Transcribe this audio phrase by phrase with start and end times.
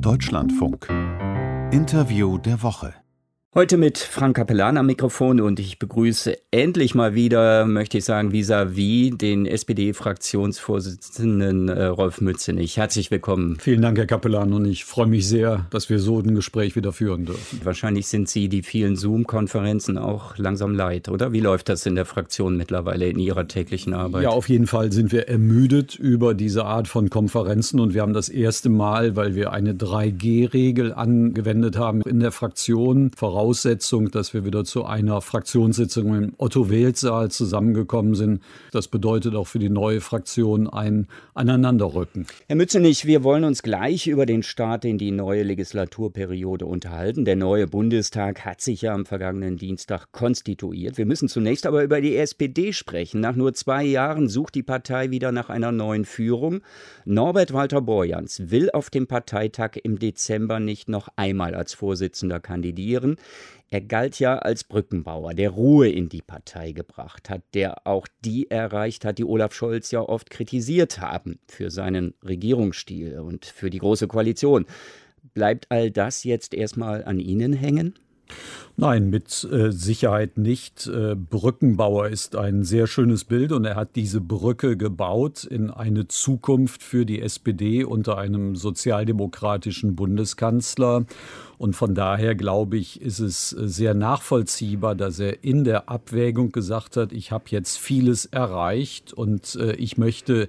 [0.00, 0.88] Deutschlandfunk.
[1.70, 3.03] Interview der Woche.
[3.56, 8.32] Heute mit Frank Capellan am Mikrofon und ich begrüße endlich mal wieder, möchte ich sagen,
[8.32, 12.76] vis-à-vis -vis den SPD-Fraktionsvorsitzenden äh, Rolf Mützenich.
[12.76, 13.56] Herzlich willkommen.
[13.60, 16.92] Vielen Dank, Herr Capellan, und ich freue mich sehr, dass wir so ein Gespräch wieder
[16.92, 17.60] führen dürfen.
[17.62, 21.32] Wahrscheinlich sind Sie die vielen Zoom-Konferenzen auch langsam leid, oder?
[21.32, 24.24] Wie läuft das in der Fraktion mittlerweile in Ihrer täglichen Arbeit?
[24.24, 28.14] Ja, auf jeden Fall sind wir ermüdet über diese Art von Konferenzen und wir haben
[28.14, 34.32] das erste Mal, weil wir eine 3G-Regel angewendet haben in der Fraktion, voraus Voraussetzung, dass
[34.32, 38.42] wir wieder zu einer Fraktionssitzung im Otto-Wählt-Saal zusammengekommen sind.
[38.72, 42.26] Das bedeutet auch für die neue Fraktion ein Aneinanderrücken.
[42.48, 47.26] Herr Mützenich, wir wollen uns gleich über den Start in die neue Legislaturperiode unterhalten.
[47.26, 50.96] Der neue Bundestag hat sich ja am vergangenen Dienstag konstituiert.
[50.96, 53.20] Wir müssen zunächst aber über die SPD sprechen.
[53.20, 56.62] Nach nur zwei Jahren sucht die Partei wieder nach einer neuen Führung.
[57.04, 63.16] Norbert Walter Borjans will auf dem Parteitag im Dezember nicht noch einmal als Vorsitzender kandidieren.
[63.70, 68.50] Er galt ja als Brückenbauer, der Ruhe in die Partei gebracht hat, der auch die
[68.50, 73.78] erreicht hat, die Olaf Scholz ja oft kritisiert haben für seinen Regierungsstil und für die
[73.78, 74.66] Große Koalition.
[75.32, 77.98] Bleibt all das jetzt erstmal an Ihnen hängen?
[78.76, 80.88] Nein, mit äh, Sicherheit nicht.
[80.88, 86.08] Äh, Brückenbauer ist ein sehr schönes Bild und er hat diese Brücke gebaut in eine
[86.08, 91.06] Zukunft für die SPD unter einem sozialdemokratischen Bundeskanzler.
[91.64, 96.52] Und von daher glaube ich, ist es äh, sehr nachvollziehbar, dass er in der Abwägung
[96.52, 100.48] gesagt hat, ich habe jetzt vieles erreicht und äh, ich möchte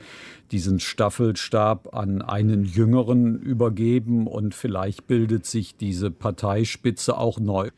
[0.52, 7.70] diesen Staffelstab an einen Jüngeren übergeben und vielleicht bildet sich diese Parteispitze auch neu.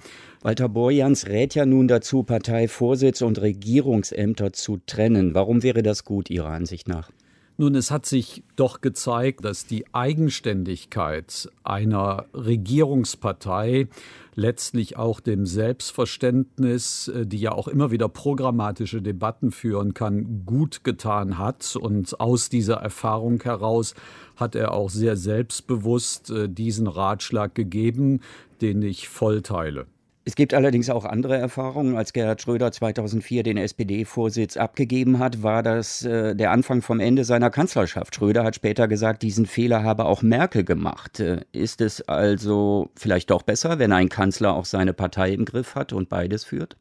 [0.42, 5.36] Walter Borjans rät ja nun dazu, Parteivorsitz und Regierungsämter zu trennen.
[5.36, 7.12] Warum wäre das gut Ihrer Ansicht nach?
[7.60, 13.88] Nun, es hat sich doch gezeigt, dass die Eigenständigkeit einer Regierungspartei
[14.36, 20.84] letztlich auch dem Selbstverständnis, äh, die ja auch immer wieder programmatische Debatten führen kann, gut
[20.84, 21.76] getan hat.
[21.76, 23.96] Und aus dieser Erfahrung heraus
[24.36, 28.22] hat er auch sehr selbstbewusst äh, diesen Ratschlag gegeben,
[28.62, 29.88] den ich voll teile.
[30.28, 31.96] Es gibt allerdings auch andere Erfahrungen.
[31.96, 37.24] Als Gerhard Schröder 2004 den SPD-Vorsitz abgegeben hat, war das äh, der Anfang vom Ende
[37.24, 38.14] seiner Kanzlerschaft.
[38.14, 41.22] Schröder hat später gesagt, diesen Fehler habe auch Merkel gemacht.
[41.22, 45.76] Äh, ist es also vielleicht doch besser, wenn ein Kanzler auch seine Partei im Griff
[45.76, 46.76] hat und beides führt?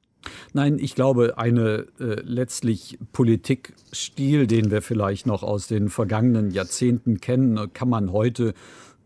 [0.53, 7.21] Nein, ich glaube, eine äh, letztlich Politikstil, den wir vielleicht noch aus den vergangenen Jahrzehnten
[7.21, 8.55] kennen, kann man heute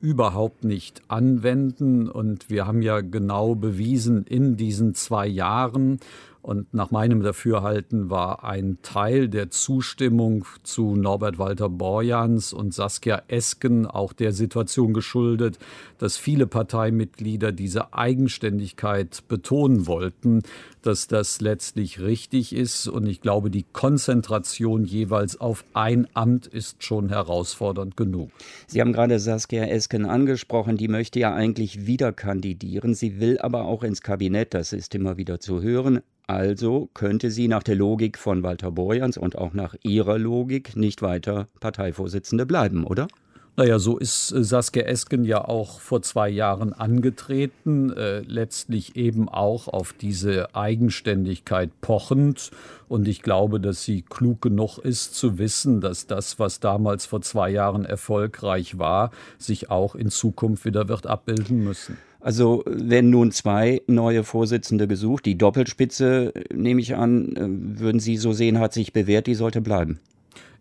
[0.01, 2.09] überhaupt nicht anwenden.
[2.09, 6.01] Und wir haben ja genau bewiesen in diesen zwei Jahren,
[6.43, 13.23] und nach meinem Dafürhalten war ein Teil der Zustimmung zu Norbert Walter Borjans und Saskia
[13.29, 15.59] Esken auch der Situation geschuldet,
[15.99, 20.43] dass viele Parteimitglieder diese Eigenständigkeit betonen wollten,
[20.83, 22.89] dass das letztlich richtig ist.
[22.89, 28.31] Und ich glaube, die Konzentration jeweils auf ein Amt ist schon herausfordernd genug.
[28.67, 32.95] Sie haben gerade Saskia Esken angesprochen, die möchte ja eigentlich wieder kandidieren.
[32.95, 36.01] Sie will aber auch ins Kabinett, das ist immer wieder zu hören.
[36.31, 41.03] Also könnte sie nach der Logik von Walter Borjans und auch nach ihrer Logik nicht
[41.03, 43.09] weiter Parteivorsitzende bleiben, oder?
[43.57, 49.29] Naja, so ist äh, Saskia Esken ja auch vor zwei Jahren angetreten, äh, letztlich eben
[49.29, 52.53] auch auf diese Eigenständigkeit pochend.
[52.87, 57.23] Und ich glaube, dass sie klug genug ist zu wissen, dass das, was damals vor
[57.23, 61.99] zwei Jahren erfolgreich war, sich auch in Zukunft wieder wird abbilden müssen.
[62.21, 65.25] Also werden nun zwei neue Vorsitzende gesucht.
[65.27, 69.61] Die Doppelspitze, nehme ich an, äh, würden Sie so sehen, hat sich bewährt, die sollte
[69.61, 70.01] bleiben.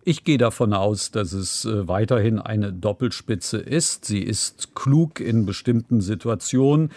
[0.05, 4.05] Ich gehe davon aus, dass es äh, weiterhin eine Doppelspitze ist.
[4.05, 6.91] Sie ist klug in bestimmten Situationen.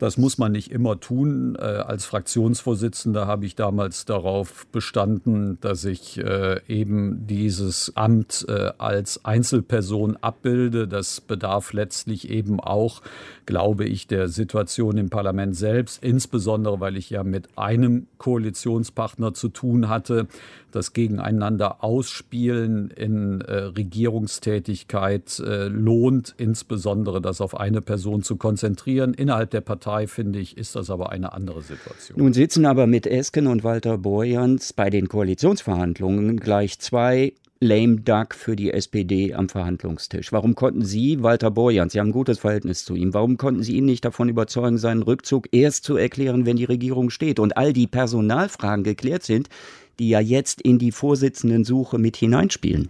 [0.00, 1.56] Das muss man nicht immer tun.
[1.56, 8.72] Äh, als Fraktionsvorsitzender habe ich damals darauf bestanden, dass ich äh, eben dieses Amt äh,
[8.78, 10.88] als Einzelperson abbilde.
[10.88, 13.02] Das bedarf letztlich eben auch,
[13.44, 19.50] glaube ich, der Situation im Parlament selbst, insbesondere weil ich ja mit einem Koalitionspartner zu
[19.50, 20.28] tun hatte.
[20.70, 29.14] Das Gegeneinander ausspielen in äh, Regierungstätigkeit äh, lohnt, insbesondere das auf eine Person zu konzentrieren.
[29.14, 32.18] Innerhalb der Partei finde ich, ist das aber eine andere Situation.
[32.18, 37.32] Nun sitzen aber mit Esken und Walter Borjans bei den Koalitionsverhandlungen gleich zwei
[37.62, 40.32] lame duck für die SPD am Verhandlungstisch.
[40.32, 43.76] Warum konnten Sie, Walter Borjans, Sie haben ein gutes Verhältnis zu ihm, warum konnten Sie
[43.76, 47.74] ihn nicht davon überzeugen, seinen Rückzug erst zu erklären, wenn die Regierung steht und all
[47.74, 49.50] die Personalfragen geklärt sind,
[50.00, 52.88] die ja jetzt in die Vorsitzendensuche mit hineinspielen?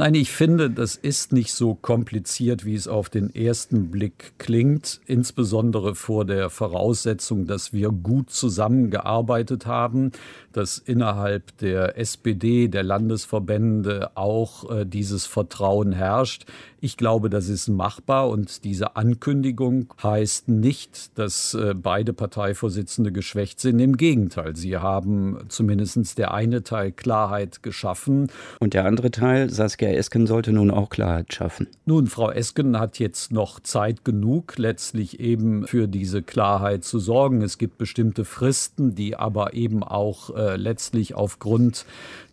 [0.00, 4.98] Nein, ich finde, das ist nicht so kompliziert, wie es auf den ersten Blick klingt,
[5.04, 10.12] insbesondere vor der Voraussetzung, dass wir gut zusammengearbeitet haben,
[10.54, 16.46] dass innerhalb der SPD, der Landesverbände auch äh, dieses Vertrauen herrscht.
[16.80, 23.60] Ich glaube, das ist machbar und diese Ankündigung heißt nicht, dass äh, beide Parteivorsitzende geschwächt
[23.60, 23.80] sind.
[23.80, 28.28] Im Gegenteil, sie haben zumindest der eine Teil Klarheit geschaffen.
[28.60, 31.66] Und der andere Teil, Saskia Esken, sollte nun auch Klarheit schaffen.
[31.84, 37.42] Nun, Frau Esken hat jetzt noch Zeit genug, letztlich eben für diese Klarheit zu sorgen.
[37.42, 41.84] Es gibt bestimmte Fristen, die aber eben auch äh, letztlich aufgrund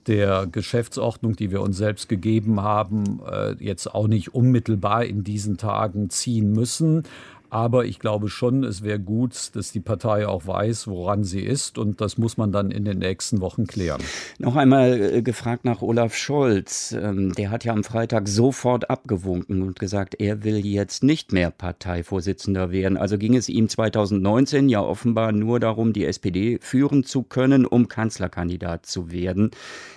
[0.07, 5.57] der Geschäftsordnung, die wir uns selbst gegeben haben, äh, jetzt auch nicht unmittelbar in diesen
[5.57, 7.03] Tagen ziehen müssen.
[7.50, 11.78] Aber ich glaube schon, es wäre gut, dass die Partei auch weiß, woran sie ist.
[11.78, 14.02] Und das muss man dann in den nächsten Wochen klären.
[14.38, 16.92] Noch einmal äh, gefragt nach Olaf Scholz.
[16.92, 21.52] Ähm, der hat ja am Freitag sofort abgewunken und gesagt, er will jetzt nicht mehr
[21.52, 22.98] Parteivorsitzender werden.
[22.98, 27.88] Also ging es ihm 2019 ja offenbar nur darum, die SPD führen zu können, um
[27.88, 29.52] Kanzlerkandidat zu werden.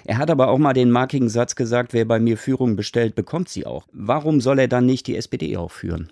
[0.05, 3.49] Er hat aber auch mal den markigen Satz gesagt, wer bei mir Führung bestellt, bekommt
[3.49, 3.87] sie auch.
[3.93, 6.11] Warum soll er dann nicht die SPD auch führen?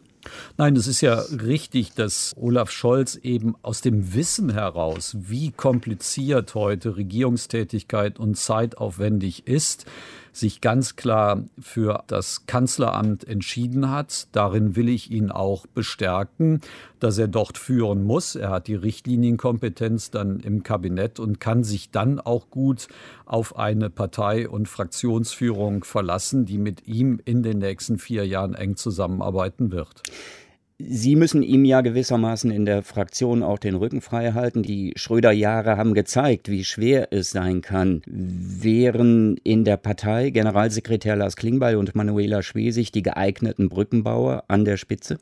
[0.56, 6.54] Nein, es ist ja richtig, dass Olaf Scholz eben aus dem Wissen heraus, wie kompliziert
[6.54, 9.86] heute Regierungstätigkeit und zeitaufwendig ist,
[10.38, 14.29] sich ganz klar für das Kanzleramt entschieden hat.
[14.32, 16.61] Darin will ich ihn auch bestärken,
[17.00, 18.35] dass er dort führen muss.
[18.35, 22.88] Er hat die Richtlinienkompetenz dann im Kabinett und kann sich dann auch gut
[23.26, 28.76] auf eine Partei- und Fraktionsführung verlassen, die mit ihm in den nächsten vier Jahren eng
[28.76, 30.02] zusammenarbeiten wird.
[30.80, 34.62] Sie müssen ihm ja gewissermaßen in der Fraktion auch den Rücken frei halten.
[34.62, 38.02] Die Schröder-Jahre haben gezeigt, wie schwer es sein kann.
[38.06, 44.76] Wären in der Partei Generalsekretär Lars Klingbeil und Manuela Schwesig die geeigneten Brückenbauer an der
[44.76, 45.19] Spitze?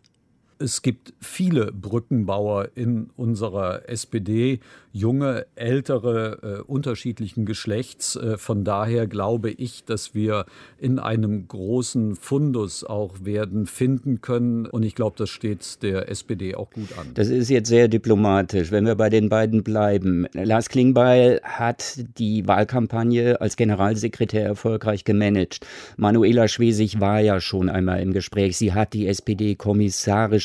[0.59, 4.61] Es gibt viele Brückenbauer in unserer SPD,
[4.97, 8.17] junge, ältere, äh, unterschiedlichen Geschlechts.
[8.17, 10.47] Äh, von daher glaube ich, dass wir
[10.79, 14.65] in einem großen Fundus auch werden finden können.
[14.65, 17.09] Und ich glaube, das steht der SPD auch gut an.
[17.13, 20.27] Das ist jetzt sehr diplomatisch, wenn wir bei den beiden bleiben.
[20.33, 25.67] Lars Klingbeil hat die Wahlkampagne als Generalsekretär erfolgreich gemanagt.
[25.99, 28.57] Manuela Schwesig war ja schon einmal im Gespräch.
[28.57, 29.57] Sie hat die SPD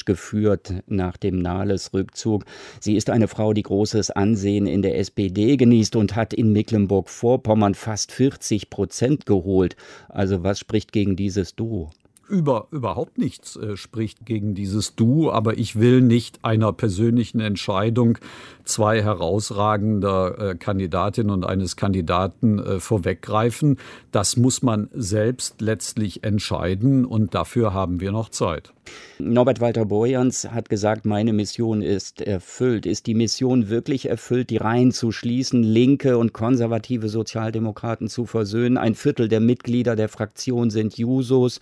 [0.01, 2.45] kommissarisch geführt nach dem Nahles-Rückzug.
[2.79, 7.75] Sie ist eine Frau, die großes Ansehen in der SPD genießt und hat in Mecklenburg-Vorpommern
[7.75, 9.75] fast 40 Prozent geholt.
[10.09, 11.91] Also was spricht gegen dieses Duo?
[12.31, 18.17] Über, überhaupt nichts äh, spricht gegen dieses Du, aber ich will nicht einer persönlichen Entscheidung
[18.63, 23.77] zwei herausragender äh, Kandidatinnen und eines Kandidaten äh, vorweggreifen.
[24.11, 28.73] Das muss man selbst letztlich entscheiden und dafür haben wir noch Zeit.
[29.19, 32.85] Norbert Walter Borjans hat gesagt, meine Mission ist erfüllt.
[32.85, 38.77] Ist die Mission wirklich erfüllt, die Reihen zu schließen, linke und konservative Sozialdemokraten zu versöhnen?
[38.77, 41.59] Ein Viertel der Mitglieder der Fraktion sind Jusos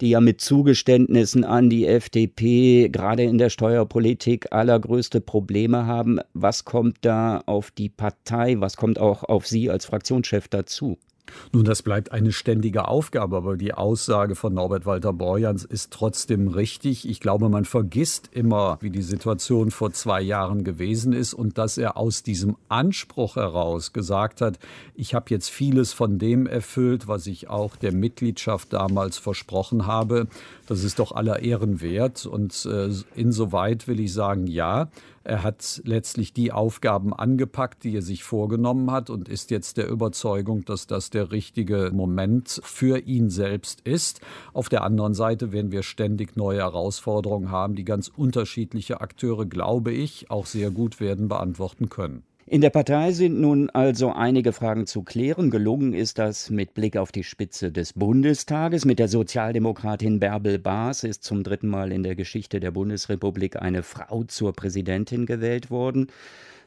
[0.00, 6.20] die ja mit Zugeständnissen an die FDP gerade in der Steuerpolitik allergrößte Probleme haben.
[6.32, 10.98] Was kommt da auf die Partei, was kommt auch auf Sie als Fraktionschef dazu?
[11.52, 16.48] Nun, das bleibt eine ständige Aufgabe, aber die Aussage von Norbert Walter Borjans ist trotzdem
[16.48, 17.08] richtig.
[17.08, 21.78] Ich glaube, man vergisst immer, wie die Situation vor zwei Jahren gewesen ist und dass
[21.78, 24.58] er aus diesem Anspruch heraus gesagt hat,
[24.94, 30.26] ich habe jetzt vieles von dem erfüllt, was ich auch der Mitgliedschaft damals versprochen habe.
[30.66, 34.88] Das ist doch aller Ehren wert und äh, insoweit will ich sagen, ja,
[35.22, 39.88] er hat letztlich die Aufgaben angepackt, die er sich vorgenommen hat und ist jetzt der
[39.88, 44.20] Überzeugung, dass das der richtige Moment für ihn selbst ist.
[44.52, 49.92] Auf der anderen Seite werden wir ständig neue Herausforderungen haben, die ganz unterschiedliche Akteure, glaube
[49.92, 52.22] ich, auch sehr gut werden beantworten können.
[52.46, 55.48] In der Partei sind nun also einige Fragen zu klären.
[55.48, 58.84] Gelungen ist das mit Blick auf die Spitze des Bundestages.
[58.84, 63.82] Mit der Sozialdemokratin Bärbel Baas ist zum dritten Mal in der Geschichte der Bundesrepublik eine
[63.82, 66.08] Frau zur Präsidentin gewählt worden.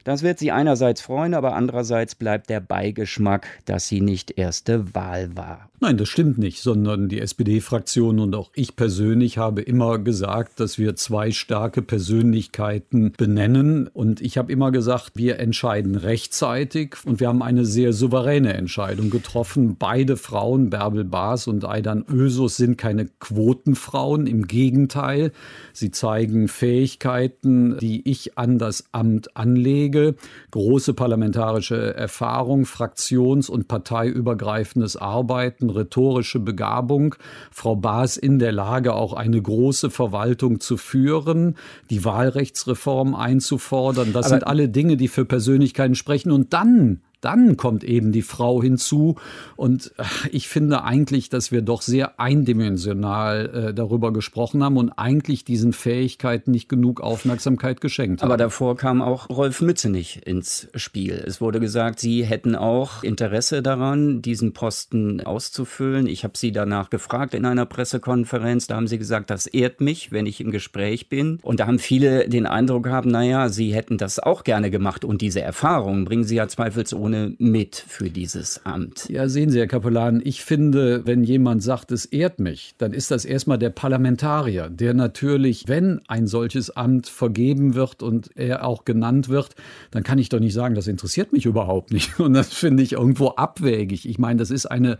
[0.08, 5.36] Das wird sie einerseits freuen, aber andererseits bleibt der Beigeschmack, dass sie nicht erste Wahl
[5.36, 5.68] war.
[5.80, 10.78] Nein, das stimmt nicht, sondern die SPD-Fraktion und auch ich persönlich habe immer gesagt, dass
[10.78, 13.86] wir zwei starke Persönlichkeiten benennen.
[13.86, 19.10] Und ich habe immer gesagt, wir entscheiden rechtzeitig und wir haben eine sehr souveräne Entscheidung
[19.10, 19.76] getroffen.
[19.78, 24.26] Beide Frauen, Bärbel Baas und Aidan Ösus, sind keine Quotenfrauen.
[24.26, 25.32] Im Gegenteil,
[25.74, 30.14] sie zeigen Fähigkeiten, die ich an das Amt anlege Lage,
[30.50, 37.14] große parlamentarische Erfahrung, fraktions- und parteiübergreifendes Arbeiten, rhetorische Begabung.
[37.50, 41.56] Frau Baas in der Lage, auch eine große Verwaltung zu führen,
[41.90, 44.12] die Wahlrechtsreform einzufordern.
[44.12, 46.30] Das Aber sind alle Dinge, die für Persönlichkeiten sprechen.
[46.30, 49.16] Und dann dann kommt eben die Frau hinzu.
[49.56, 54.90] Und äh, ich finde eigentlich, dass wir doch sehr eindimensional äh, darüber gesprochen haben und
[54.92, 58.28] eigentlich diesen Fähigkeiten nicht genug Aufmerksamkeit geschenkt haben.
[58.30, 61.22] Aber davor kam auch Rolf Mützenich ins Spiel.
[61.26, 66.06] Es wurde gesagt, Sie hätten auch Interesse daran, diesen Posten auszufüllen.
[66.06, 68.66] Ich habe Sie danach gefragt in einer Pressekonferenz.
[68.68, 71.38] Da haben Sie gesagt, das ehrt mich, wenn ich im Gespräch bin.
[71.42, 75.04] Und da haben viele den Eindruck gehabt, naja, Sie hätten das auch gerne gemacht.
[75.04, 79.08] Und diese Erfahrung bringen Sie ja zweifelsohne Zitrone mit für dieses Amt.
[79.08, 83.10] Ja, sehen Sie, Herr Kapellan, ich finde, wenn jemand sagt, es ehrt mich, dann ist
[83.10, 88.84] das erstmal der Parlamentarier, der natürlich, wenn ein solches Amt vergeben wird und er auch
[88.84, 89.54] genannt wird,
[89.90, 92.18] dann kann ich doch nicht sagen, das interessiert mich überhaupt nicht.
[92.28, 94.08] Und das finde ich irgendwo abwägig.
[94.08, 94.98] Ich meine, das ist eine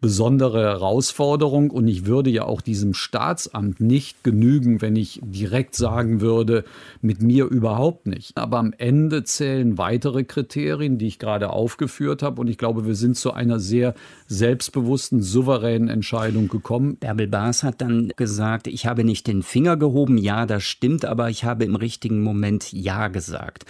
[0.00, 6.20] besondere Herausforderung und ich würde ja auch diesem Staatsamt nicht genügen, wenn ich direkt sagen
[6.20, 6.64] würde,
[7.00, 8.36] mit mir überhaupt nicht.
[8.36, 12.40] Aber am Ende zählen weitere Kriterien, die ich gerade aufgeführt habe.
[12.40, 13.94] Und ich glaube, wir sind zu einer sehr
[14.26, 16.96] selbstbewussten, souveränen Entscheidung gekommen.
[16.96, 21.30] Bärbel Baas hat dann gesagt, ich habe nicht den Finger gehoben, ja, das stimmt, aber
[21.30, 23.64] ich habe im richtigen Moment Ja gesagt.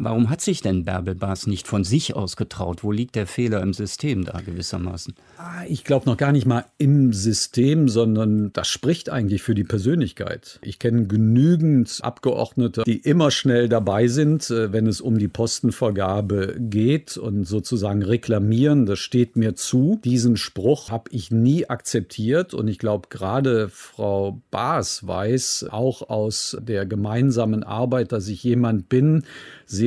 [0.00, 2.84] Warum hat sich denn Bärbel Baas nicht von sich aus getraut?
[2.84, 5.14] Wo liegt der Fehler im System da gewissermaßen?
[5.38, 9.64] Ah, ich glaube noch gar nicht mal im System, sondern das spricht eigentlich für die
[9.64, 10.60] Persönlichkeit.
[10.62, 16.54] Ich kenne genügend Abgeordnete, die immer schnell dabei sind, äh, wenn es um die Postenvergabe
[16.60, 18.86] geht und sozusagen reklamieren.
[18.86, 20.00] Das steht mir zu.
[20.04, 26.56] Diesen Spruch habe ich nie akzeptiert und ich glaube, gerade Frau Baas weiß auch aus
[26.60, 29.24] der gemeinsamen Arbeit, dass ich jemand bin,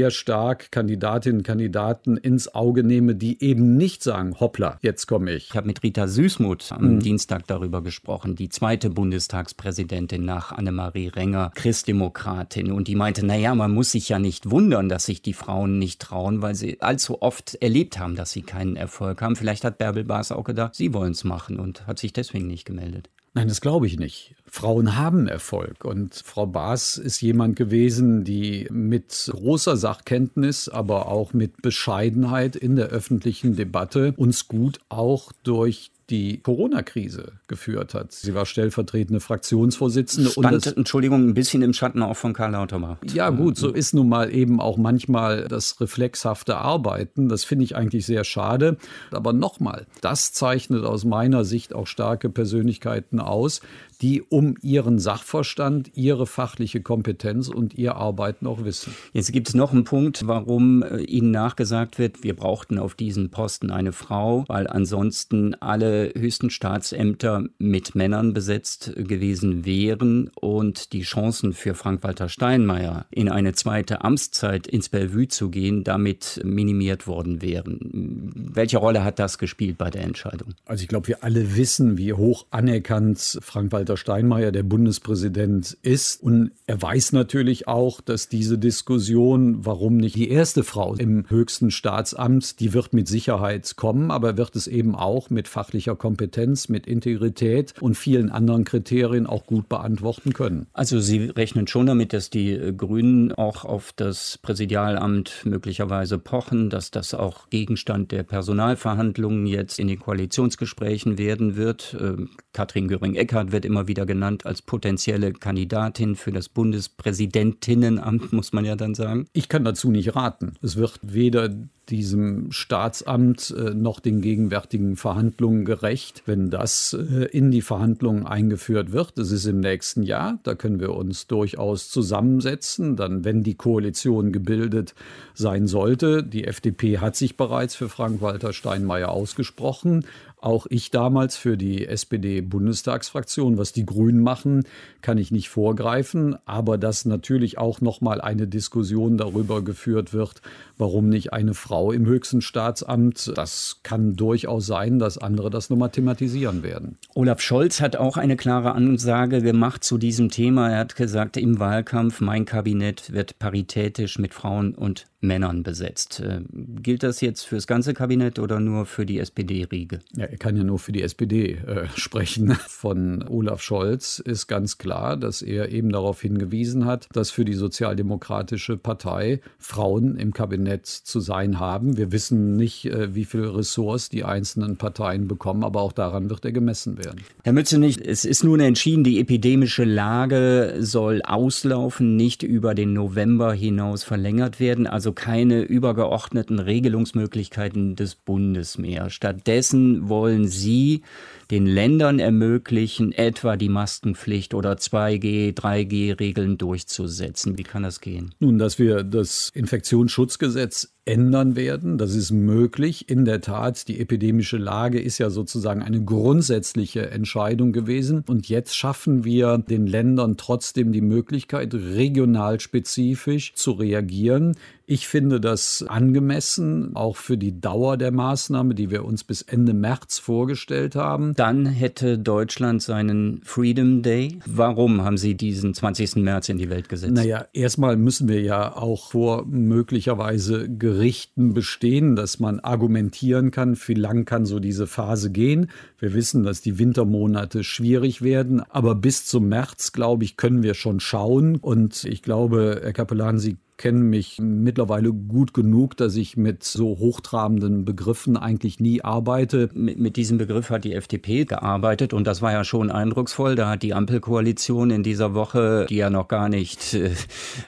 [0.02, 5.34] sehr stark Kandidatinnen und Kandidaten ins Auge nehme, die eben nicht sagen, hoppla, jetzt komme
[5.34, 5.50] ich.
[5.52, 7.00] Ich habe mit Rita Süßmuth am mhm.
[7.02, 12.72] Dienstag darüber gesprochen, die zweite Bundestagspräsidentin nach Annemarie Renger, Christdemokratin.
[12.72, 16.02] Und die meinte, naja, man muss sich ja nicht wundern, dass sich die Frauen nicht
[16.02, 19.36] trauen, weil sie allzu oft erlebt haben, dass sie keinen Erfolg haben.
[19.36, 22.66] Vielleicht hat Bärbel Baas auch gedacht, sie wollen es machen und hat sich deswegen nicht
[22.66, 23.12] gemeldet.
[23.34, 24.36] Nein, das glaube ich nicht.
[24.46, 25.86] Frauen haben Erfolg.
[25.86, 32.76] Und Frau Baas ist jemand gewesen, die mit großer Sachkenntnis, aber auch mit Bescheidenheit in
[32.76, 38.12] der öffentlichen Debatte uns gut auch durch die Corona-Krise geführt hat.
[38.12, 40.30] Sie war stellvertretende Fraktionsvorsitzende.
[40.30, 42.98] Stand, und das, Entschuldigung, ein bisschen im Schatten auch von Karl Lauterbach.
[43.14, 47.30] Ja gut, so ist nun mal eben auch manchmal das reflexhafte Arbeiten.
[47.30, 48.78] Das finde ich eigentlich sehr schade.
[49.12, 53.62] Aber nochmal, das zeichnet aus meiner Sicht auch starke Persönlichkeiten aus,
[54.02, 58.94] die um ihren Sachverstand, ihre fachliche Kompetenz und ihr Arbeiten auch wissen.
[59.14, 63.30] Jetzt gibt es noch einen Punkt, warum äh, Ihnen nachgesagt wird, wir brauchten auf diesen
[63.30, 71.02] Posten eine Frau, weil ansonsten alle höchsten Staatsämter mit Männern besetzt gewesen wären und die
[71.02, 77.42] Chancen für Frank-Walter Steinmeier in eine zweite Amtszeit ins Bellevue zu gehen, damit minimiert worden
[77.42, 78.32] wären.
[78.34, 80.54] Welche Rolle hat das gespielt bei der Entscheidung?
[80.66, 86.24] Also ich glaube, wir alle wissen, wie hoch anerkannt Frank-Walter Walter Steinmeier der Bundespräsident ist.
[86.24, 91.72] Und er weiß natürlich auch, dass diese Diskussion, warum nicht die erste Frau im höchsten
[91.72, 96.88] Staatsamt, die wird mit Sicherheit kommen, aber wird es eben auch mit fachlicher Kompetenz, mit
[96.88, 100.68] Integrität und vielen anderen Kriterien auch gut beantworten können.
[100.72, 106.92] Also Sie rechnen schon damit, dass die Grünen auch auf das Präsidialamt möglicherweise pochen, dass
[106.92, 111.98] das auch Gegenstand der Personalverhandlungen jetzt in den Koalitionsgesprächen werden wird.
[112.00, 118.54] Ähm, Katrin Göring-Eckardt wird immer immer wieder genannt als potenzielle Kandidatin für das Bundespräsidentinnenamt, muss
[118.54, 119.26] man ja dann sagen.
[119.34, 120.54] Ich kann dazu nicht raten.
[120.62, 121.50] Es wird weder
[121.92, 128.94] diesem Staatsamt äh, noch den gegenwärtigen Verhandlungen gerecht, wenn das äh, in die Verhandlungen eingeführt
[128.94, 129.18] wird.
[129.18, 130.40] Das ist im nächsten Jahr.
[130.44, 132.96] Da können wir uns durchaus zusammensetzen.
[132.96, 134.96] Dann, wenn die Koalition gebildet
[135.34, 136.24] sein sollte.
[136.24, 140.06] Die FDP hat sich bereits für Frank-Walter Steinmeier ausgesprochen.
[140.42, 143.60] Auch ich damals für die SPD-Bundestagsfraktion.
[143.60, 144.64] Was die Grünen machen,
[145.02, 146.36] kann ich nicht vorgreifen.
[146.46, 150.42] Aber dass natürlich auch noch mal eine Diskussion darüber geführt wird,
[150.80, 153.32] warum nicht eine Frau Frau im höchsten Staatsamt.
[153.36, 157.00] Das kann durchaus sein, dass andere das nochmal thematisieren werden.
[157.16, 160.70] Olaf Scholz hat auch eine klare Ansage gemacht zu diesem Thema.
[160.70, 166.20] Er hat gesagt im Wahlkampf, mein Kabinett wird paritätisch mit Frauen und Männern besetzt.
[166.20, 170.00] Äh, gilt das jetzt für das ganze Kabinett oder nur für die SPD-Riege?
[170.16, 172.56] Ja, er kann ja nur für die SPD äh, sprechen.
[172.68, 177.54] Von Olaf Scholz ist ganz klar, dass er eben darauf hingewiesen hat, dass für die
[177.54, 181.98] Sozialdemokratische Partei Frauen im Kabinett zu sein haben.
[181.98, 186.44] Wir wissen nicht, äh, wie viele Ressorts die einzelnen Parteien bekommen, aber auch daran wird
[186.46, 187.22] er gemessen werden.
[187.44, 193.54] Herr Mützenich, es ist nun entschieden, die epidemische Lage soll auslaufen, nicht über den November
[193.54, 194.88] hinaus verlängert werden.
[194.88, 199.10] Also also keine übergeordneten Regelungsmöglichkeiten des Bundes mehr.
[199.10, 201.02] Stattdessen wollen Sie
[201.50, 207.58] den Ländern ermöglichen, etwa die Maskenpflicht oder 2G, 3G-Regeln durchzusetzen.
[207.58, 208.34] Wie kann das gehen?
[208.40, 211.98] Nun, dass wir das Infektionsschutzgesetz ändern werden.
[211.98, 213.10] Das ist möglich.
[213.10, 218.24] In der Tat, die epidemische Lage ist ja sozusagen eine grundsätzliche Entscheidung gewesen.
[218.28, 224.56] Und jetzt schaffen wir den Ländern trotzdem die Möglichkeit, regional spezifisch zu reagieren.
[224.92, 229.74] Ich finde das angemessen, auch für die Dauer der Maßnahme, die wir uns bis Ende
[229.74, 231.34] März vorgestellt haben.
[231.34, 234.40] Dann hätte Deutschland seinen Freedom Day.
[234.46, 236.18] Warum haben Sie diesen 20.
[236.18, 237.14] März in die Welt gesetzt?
[237.14, 243.94] Naja, erstmal müssen wir ja auch vor möglicherweise Gerichten bestehen, dass man argumentieren kann, wie
[243.94, 245.70] lang kann so diese Phase gehen.
[246.00, 250.74] Wir wissen, dass die Wintermonate schwierig werden, aber bis zum März, glaube ich, können wir
[250.74, 251.56] schon schauen.
[251.56, 257.00] Und ich glaube, Herr Kapellan, Sie kenne mich mittlerweile gut genug, dass ich mit so
[257.00, 259.70] hochtrabenden Begriffen eigentlich nie arbeite.
[259.74, 263.56] Mit, mit, diesem Begriff hat die FDP gearbeitet und das war ja schon eindrucksvoll.
[263.56, 267.12] Da hat die Ampelkoalition in dieser Woche, die ja noch gar nicht äh,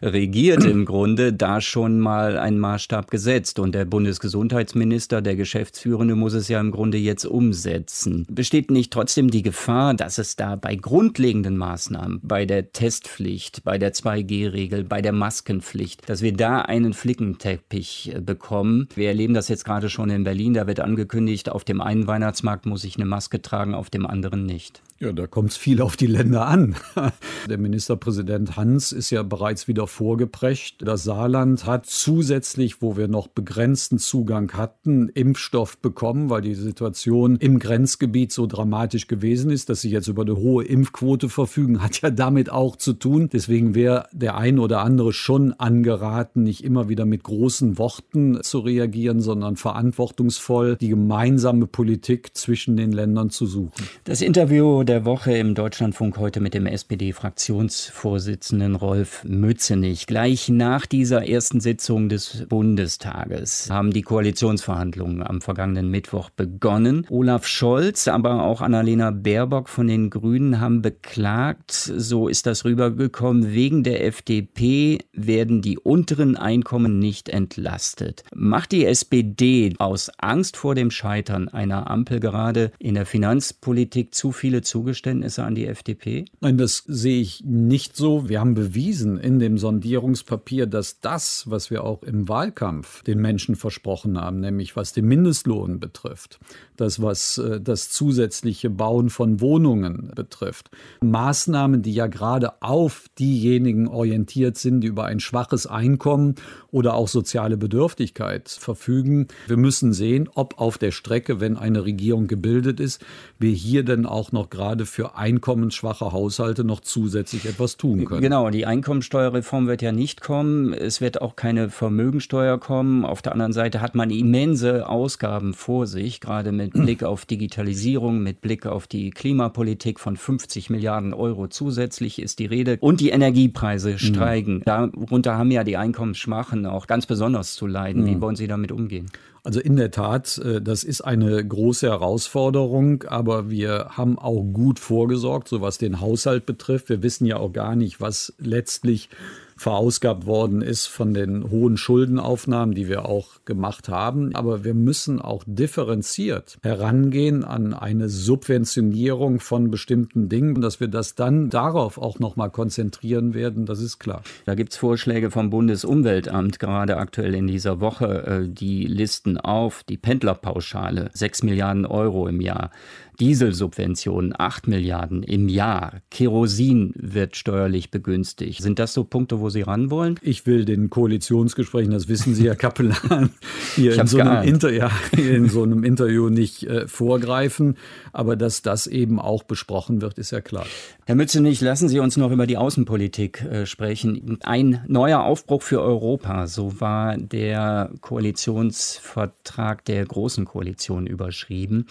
[0.04, 3.58] regiert im Grunde, da schon mal einen Maßstab gesetzt.
[3.58, 8.28] Und der Bundesgesundheitsminister, der Geschäftsführende, muss es ja im Grunde jetzt umsetzen.
[8.30, 13.80] Besteht nicht trotzdem die Gefahr, dass es da bei grundlegenden Maßnahmen, bei der Testpflicht, bei
[13.80, 18.88] der 2G-Regel, bei der Maskenpflicht, dass wir da einen Flickenteppich äh, bekommen.
[18.96, 20.54] Wir erleben das jetzt gerade schon in Berlin.
[20.54, 24.46] Da wird angekündigt, auf dem einen Weihnachtsmarkt muss ich eine Maske tragen, auf dem anderen
[24.46, 24.82] nicht.
[25.00, 26.76] Ja, da kommt es viel auf die Länder an.
[27.50, 30.82] Der Ministerpräsident Hans ist ja bereits wieder vorgeprescht.
[30.82, 37.38] Das Saarland hat zusätzlich, wo wir noch begrenzten Zugang hatten, Impfstoff bekommen, weil die Situation
[37.38, 42.02] im Grenzgebiet so dramatisch gewesen ist, dass sie jetzt über eine hohe Impfquote verfügen, hat
[42.02, 43.30] ja damit auch zu tun.
[43.34, 48.60] Deswegen wäre der ein oder andere schon angeraten, nicht immer wieder mit großen Worten zu
[48.60, 53.84] reagieren, sondern verantwortungsvoll die gemeinsame Politik zwischen den Ländern zu suchen.
[54.04, 60.08] Das Interview der Woche im Deutschlandfunk heute mit dem SPD-Fraktionsvorsitzenden Rolf Mützenich.
[60.08, 67.06] Gleich nach dieser ersten Sitzung des Bundestages haben die Koalitionsverhandlungen am vergangenen Mittwoch begonnen.
[67.10, 73.54] Olaf Scholz, aber auch Annalena Baerbock von den Grünen haben beklagt, so ist das rübergekommen,
[73.54, 78.24] wegen der FDP werden die unteren Einkommen nicht entlastet.
[78.34, 84.32] Macht die SPD aus Angst vor dem Scheitern einer Ampel gerade in der Finanzpolitik zu
[84.32, 84.64] viele?
[84.74, 86.26] Zugeständnisse an die FDP?
[86.42, 88.28] Nein, das sehe ich nicht so.
[88.28, 93.56] Wir haben bewiesen in dem Sondierungspapier, dass das, was wir auch im Wahlkampf den Menschen
[93.56, 96.40] versprochen haben, nämlich was den Mindestlohn betrifft,
[96.76, 103.88] das, was äh, das zusätzliche Bauen von Wohnungen betrifft, Maßnahmen, die ja gerade auf diejenigen
[103.88, 106.34] orientiert sind, die über ein schwaches Einkommen
[106.72, 109.28] oder auch soziale Bedürftigkeit verfügen.
[109.46, 113.06] Wir müssen sehen, ob auf der Strecke, wenn eine Regierung gebildet ist,
[113.38, 118.22] wir hier denn auch noch gerade gerade für einkommensschwache Haushalte noch zusätzlich etwas tun können.
[118.22, 120.74] Genau, die Einkommensteuerreform wird ja nicht kommen.
[120.74, 123.04] Es wird auch keine Vermögensteuer kommen.
[123.04, 128.24] Auf der anderen Seite hat man immense Ausgaben vor sich, gerade mit Blick auf Digitalisierung,
[128.24, 132.78] mit Blick auf die Klimapolitik von 50 Milliarden Euro zusätzlich ist die Rede.
[132.80, 133.98] Und die Energiepreise mhm.
[133.98, 134.62] steigen.
[134.66, 138.06] Darunter haben ja die Einkommensschwachen auch ganz besonders zu leiden.
[138.06, 138.22] Wie mhm.
[138.22, 139.12] wollen Sie damit umgehen?
[139.46, 144.80] Also in der Tat, äh, das ist eine große Herausforderung, aber wir haben auch gut
[144.80, 146.88] vorgesorgt, so was den Haushalt betrifft.
[146.88, 149.10] Wir wissen ja auch gar nicht, was letztlich
[149.58, 154.36] verausgabt worden ist von den hohen Schuldenaufnahmen, die wir auch gemacht haben.
[154.36, 161.16] Aber wir müssen auch differenziert herangehen an eine Subventionierung von bestimmten Dingen, dass wir das
[161.16, 164.24] dann darauf auch nochmal konzentrieren werden, das ist klar.
[164.46, 169.84] Da gibt es Vorschläge vom Bundesumweltamt gerade aktuell in dieser Woche, äh, die listen auf
[169.84, 172.72] die Pendlerpauschale, 6 Milliarden Euro im Jahr.
[173.20, 176.02] Dieselsubventionen 8 Milliarden im Jahr.
[176.10, 178.62] Kerosin wird steuerlich begünstigt.
[178.62, 180.20] Sind das so Punkte, wo Sie ran wollen?
[180.22, 183.30] Ich will den Koalitionsgesprächen, das wissen Sie, Herr Kapellan,
[183.76, 187.78] hier in so, ja, in so, einem Interview nicht äh, vorgreifen.
[188.12, 190.66] Aber dass das eben auch besprochen wird, ist ja klar.
[191.06, 194.40] Herr Mützenich, lassen Sie uns noch über die Außenpolitik äh, sprechen.
[194.44, 201.88] Ein neuer Aufbruch für Europa, so war der Koalitionsvertrag der Großen Koalition überschrieben.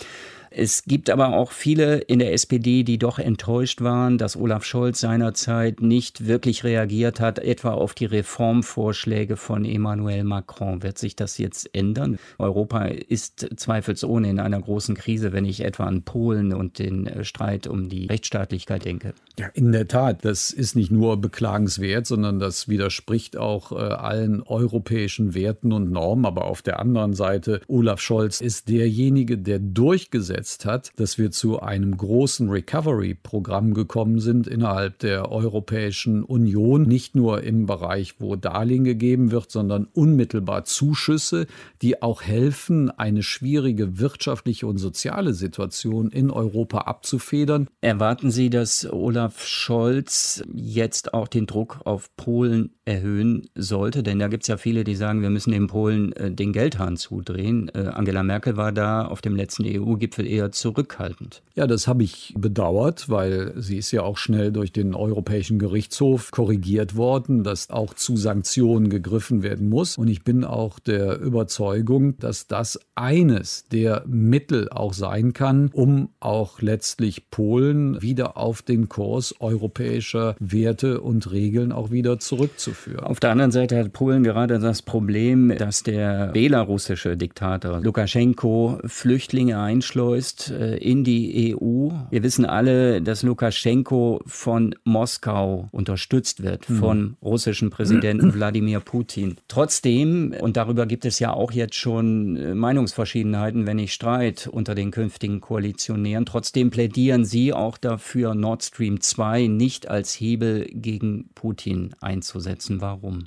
[0.54, 5.00] Es gibt aber auch viele in der SPD, die doch enttäuscht waren, dass Olaf Scholz
[5.00, 10.82] seinerzeit nicht wirklich reagiert hat, etwa auf die Reformvorschläge von Emmanuel Macron.
[10.82, 12.18] Wird sich das jetzt ändern?
[12.38, 17.24] Europa ist zweifelsohne in einer großen Krise, wenn ich etwa an Polen und den äh,
[17.24, 19.14] Streit um die Rechtsstaatlichkeit denke.
[19.38, 20.24] Ja, in der Tat.
[20.24, 26.26] Das ist nicht nur beklagenswert, sondern das widerspricht auch äh, allen europäischen Werten und Normen.
[26.26, 31.30] Aber auf der anderen Seite, Olaf Scholz ist derjenige, der durchgesetzt durchgesetzt hat, dass wir
[31.30, 38.36] zu einem großen Recovery-Programm gekommen sind innerhalb der Europäischen Union, nicht nur im Bereich, wo
[38.36, 41.46] Darlehen gegeben wird, sondern unmittelbar Zuschüsse,
[41.80, 47.68] die auch helfen, eine schwierige wirtschaftliche und soziale Situation in Europa abzufedern.
[47.80, 54.02] Erwarten Sie, dass Olaf Scholz jetzt auch den Druck auf Polen erhöhen sollte?
[54.02, 56.96] Denn da gibt es ja viele, die sagen, wir müssen den Polen äh, den Geldhahn
[56.96, 57.70] zudrehen.
[57.74, 61.42] Äh, Angela Merkel war da auf dem letzten EU-Gipfel eher zurückhaltend.
[61.54, 66.30] Ja, das habe ich bedauert, weil sie ist ja auch schnell durch den Europäischen Gerichtshof
[66.30, 69.98] korrigiert worden, dass auch zu Sanktionen gegriffen werden muss.
[69.98, 76.08] Und ich bin auch der Überzeugung, dass das eines der Mittel auch sein kann, um
[76.20, 83.00] auch letztlich Polen wieder auf den Kurs europäischer Werte und Regeln auch wieder zurückzuführen.
[83.00, 89.60] Auf der anderen Seite hat Polen gerade das Problem, dass der belarussische Diktator Lukaschenko Flüchtlinge
[89.60, 91.90] einschleust ist äh, in die EU.
[92.10, 96.76] Wir wissen alle, dass Lukaschenko von Moskau unterstützt wird, mhm.
[96.76, 99.34] vom russischen Präsidenten Wladimir Putin.
[99.48, 104.76] Trotzdem, und darüber gibt es ja auch jetzt schon äh, Meinungsverschiedenheiten, wenn nicht Streit unter
[104.76, 111.30] den künftigen Koalitionären, trotzdem plädieren Sie auch dafür, Nord Stream 2 nicht als Hebel gegen
[111.34, 112.80] Putin einzusetzen.
[112.80, 113.24] Warum?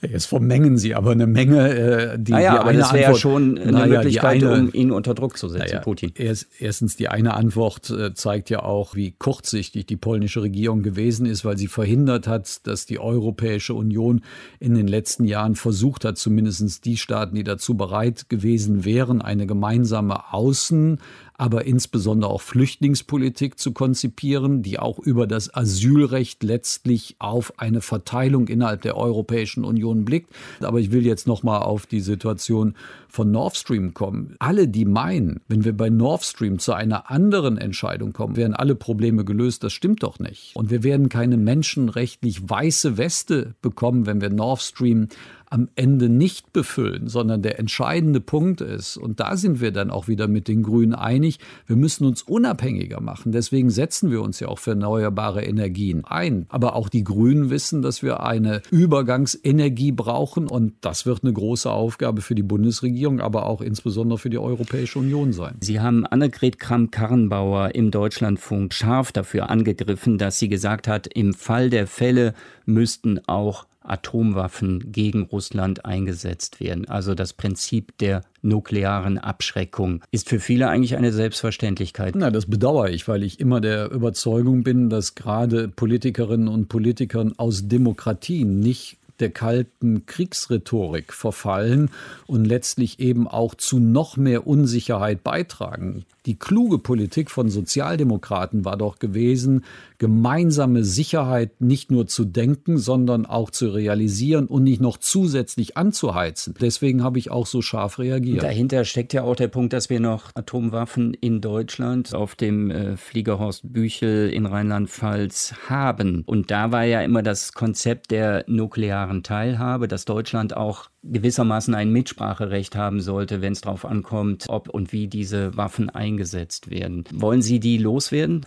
[0.00, 1.68] Jetzt vermengen Sie aber eine Menge.
[1.70, 4.92] Äh, die, naja, die aber das wäre ja schon eine naja, Möglichkeit, eine, um ihn
[4.92, 6.12] unter Druck zu setzen, naja, Putin.
[6.14, 11.26] Erst, erstens, die eine Antwort äh, zeigt ja auch, wie kurzsichtig die polnische Regierung gewesen
[11.26, 14.22] ist, weil sie verhindert hat, dass die Europäische Union
[14.60, 19.46] in den letzten Jahren versucht hat, zumindest die Staaten, die dazu bereit gewesen wären, eine
[19.46, 20.98] gemeinsame Außen-
[21.38, 28.48] aber insbesondere auch Flüchtlingspolitik zu konzipieren, die auch über das Asylrecht letztlich auf eine Verteilung
[28.48, 30.30] innerhalb der Europäischen Union blickt.
[30.60, 32.74] Aber ich will jetzt noch mal auf die Situation
[33.08, 34.34] von Nord Stream kommen.
[34.40, 38.74] Alle, die meinen, wenn wir bei Nord Stream zu einer anderen Entscheidung kommen, werden alle
[38.74, 40.56] Probleme gelöst, das stimmt doch nicht.
[40.56, 45.08] Und wir werden keine menschenrechtlich weiße Weste bekommen, wenn wir Nord Stream
[45.50, 50.08] am Ende nicht befüllen, sondern der entscheidende Punkt ist, und da sind wir dann auch
[50.08, 53.32] wieder mit den Grünen einig, wir müssen uns unabhängiger machen.
[53.32, 56.46] Deswegen setzen wir uns ja auch für erneuerbare Energien ein.
[56.48, 61.70] Aber auch die Grünen wissen, dass wir eine Übergangsenergie brauchen und das wird eine große
[61.70, 65.56] Aufgabe für die Bundesregierung, aber auch insbesondere für die Europäische Union sein.
[65.60, 71.70] Sie haben Annegret Kramp-Karrenbauer im Deutschlandfunk scharf dafür angegriffen, dass sie gesagt hat, im Fall
[71.70, 72.34] der Fälle
[72.66, 76.88] müssten auch Atomwaffen gegen Russland eingesetzt werden.
[76.88, 82.14] Also das Prinzip der nuklearen Abschreckung ist für viele eigentlich eine Selbstverständlichkeit.
[82.16, 87.34] Na, das bedauere ich, weil ich immer der Überzeugung bin, dass gerade Politikerinnen und Politikern
[87.36, 91.90] aus Demokratien nicht der kalten Kriegsrhetorik verfallen
[92.26, 96.04] und letztlich eben auch zu noch mehr Unsicherheit beitragen.
[96.28, 99.64] Die kluge Politik von Sozialdemokraten war doch gewesen,
[99.96, 106.54] gemeinsame Sicherheit nicht nur zu denken, sondern auch zu realisieren und nicht noch zusätzlich anzuheizen.
[106.60, 108.42] Deswegen habe ich auch so scharf reagiert.
[108.42, 112.98] Dahinter steckt ja auch der Punkt, dass wir noch Atomwaffen in Deutschland auf dem äh,
[112.98, 116.24] Fliegerhorst Büchel in Rheinland-Pfalz haben.
[116.26, 121.90] Und da war ja immer das Konzept der nuklearen Teilhabe, dass Deutschland auch gewissermaßen ein
[121.90, 127.04] Mitspracherecht haben sollte, wenn es darauf ankommt, ob und wie diese Waffen eingesetzt werden.
[127.12, 128.46] Wollen Sie die loswerden?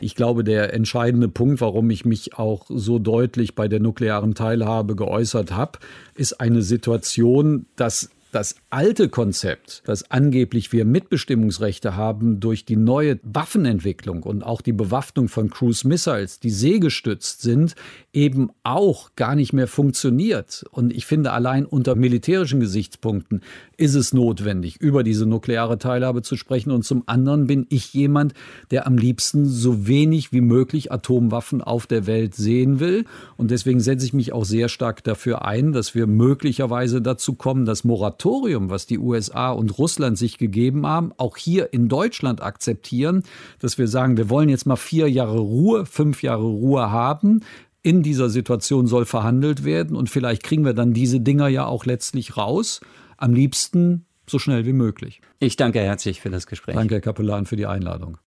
[0.00, 4.96] Ich glaube, der entscheidende Punkt, warum ich mich auch so deutlich bei der nuklearen Teilhabe
[4.96, 5.78] geäußert habe,
[6.14, 13.18] ist eine Situation, dass das alte Konzept, dass angeblich wir Mitbestimmungsrechte haben durch die neue
[13.24, 17.74] Waffenentwicklung und auch die Bewaffnung von Cruise Missiles, die seegestützt sind,
[18.12, 20.64] eben auch gar nicht mehr funktioniert.
[20.70, 23.42] Und ich finde, allein unter militärischen Gesichtspunkten
[23.76, 26.70] ist es notwendig, über diese nukleare Teilhabe zu sprechen.
[26.70, 28.34] Und zum anderen bin ich jemand,
[28.70, 33.04] der am liebsten so wenig wie möglich Atomwaffen auf der Welt sehen will.
[33.36, 37.64] Und deswegen setze ich mich auch sehr stark dafür ein, dass wir möglicherweise dazu kommen,
[37.64, 43.22] das Moratorium, was die USA und Russland sich gegeben haben, auch hier in Deutschland akzeptieren,
[43.60, 47.40] dass wir sagen, wir wollen jetzt mal vier Jahre Ruhe, fünf Jahre Ruhe haben
[47.82, 51.86] in dieser Situation soll verhandelt werden und vielleicht kriegen wir dann diese Dinger ja auch
[51.86, 52.80] letztlich raus.
[53.16, 55.20] Am liebsten so schnell wie möglich.
[55.38, 56.74] Ich danke herzlich für das Gespräch.
[56.74, 58.18] Danke, Herr Kapellan, für die Einladung.